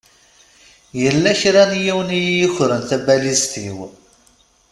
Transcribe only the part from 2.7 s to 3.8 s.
tabalizt-iw.